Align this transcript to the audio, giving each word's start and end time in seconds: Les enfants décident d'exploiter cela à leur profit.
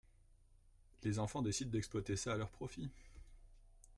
Les 1.03 1.19
enfants 1.19 1.43
décident 1.43 1.69
d'exploiter 1.69 2.15
cela 2.15 2.33
à 2.33 2.37
leur 2.39 2.49
profit. 2.49 2.89